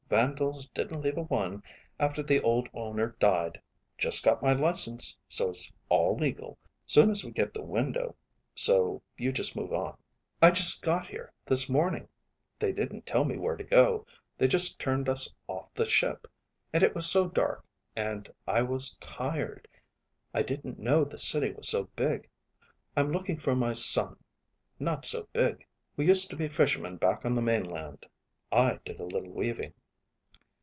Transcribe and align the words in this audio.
Vandals 0.13 0.67
didn't 0.67 0.99
leave 1.03 1.17
a 1.17 1.23
one, 1.23 1.63
after 1.97 2.21
the 2.21 2.41
old 2.41 2.67
owner 2.73 3.15
died. 3.17 3.61
Just 3.97 4.25
got 4.25 4.43
my 4.43 4.51
license, 4.51 5.17
so 5.29 5.51
it's 5.51 5.71
all 5.87 6.17
legal. 6.17 6.57
Soon 6.85 7.11
as 7.11 7.23
we 7.23 7.31
get 7.31 7.53
the 7.53 7.63
window, 7.63 8.13
so 8.53 9.01
you 9.15 9.31
just 9.31 9.55
move 9.55 9.71
on." 9.71 9.95
"I 10.41 10.51
just 10.51 10.81
got 10.81 11.07
here, 11.07 11.31
this 11.45 11.69
morning.... 11.69 12.09
They 12.59 12.73
didn't 12.73 13.05
tell 13.05 13.23
us 13.31 13.37
where 13.37 13.55
to 13.55 13.63
go, 13.63 14.05
they 14.37 14.49
just 14.49 14.79
turned 14.81 15.07
us 15.07 15.33
off 15.47 15.73
the 15.73 15.87
ship. 15.87 16.27
And 16.73 16.83
it 16.83 16.93
was 16.93 17.09
so 17.09 17.29
dark, 17.29 17.63
and 17.95 18.29
I 18.45 18.63
was 18.63 18.95
tired.... 18.95 19.65
I 20.33 20.41
didn't 20.41 20.77
know 20.77 21.05
the 21.05 21.17
City 21.17 21.53
was 21.53 21.69
so 21.69 21.85
big. 21.95 22.27
I'm 22.97 23.13
looking 23.13 23.39
for 23.39 23.55
my 23.55 23.71
son 23.71 24.17
not 24.77 25.05
so 25.05 25.29
big! 25.31 25.65
We 25.95 26.05
used 26.05 26.29
to 26.31 26.35
be 26.35 26.49
fishermen 26.49 26.97
back 26.97 27.23
on 27.23 27.33
the 27.33 27.41
mainland. 27.41 28.05
I 28.51 28.81
did 28.83 28.99
a 28.99 29.05
little 29.05 29.31
weaving." 29.31 29.73